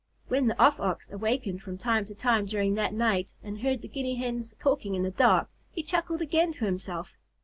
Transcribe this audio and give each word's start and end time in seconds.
When 0.29 0.47
the 0.47 0.59
Off 0.59 0.79
Ox 0.79 1.11
awakened 1.11 1.61
from 1.61 1.77
time 1.77 2.07
to 2.07 2.15
time 2.15 2.47
during 2.47 2.73
that 2.73 2.91
night 2.91 3.27
and 3.43 3.59
heard 3.59 3.83
the 3.83 3.87
Guinea 3.87 4.15
Hens 4.15 4.55
talking 4.57 4.95
in 4.95 5.03
the 5.03 5.11
dark, 5.11 5.47
he 5.69 5.83
chuckled 5.83 6.23
again 6.23 6.51
to 6.53 6.65
himself. 6.65 7.13